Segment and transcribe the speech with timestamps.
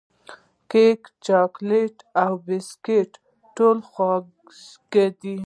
[0.71, 3.11] کیک، چاکلېټ او بسکوټ
[3.55, 5.35] ټول خوږې دي.